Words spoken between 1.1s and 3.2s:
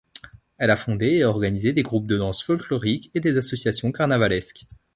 et organisé des groupes de danses folkloriques et